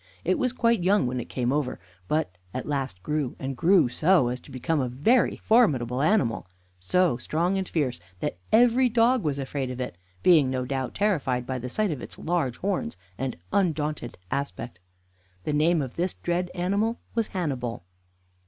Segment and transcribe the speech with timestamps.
[0.25, 4.29] It was quite young when it came over, but at last grew and grew so,
[4.29, 6.47] as to become a very formidable animal,
[6.79, 11.45] so strong and fierce, that every dog was afraid of it, being, no doubt, terrified
[11.45, 14.79] by the sight of its large horns and undaunted aspect.
[15.43, 17.83] The name of this dread animal was Hannibal.